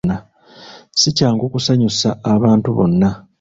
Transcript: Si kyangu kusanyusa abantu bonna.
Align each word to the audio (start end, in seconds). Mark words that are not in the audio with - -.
Si 0.99 1.09
kyangu 1.17 1.45
kusanyusa 1.53 2.07
abantu 2.33 2.67
bonna. 2.77 3.09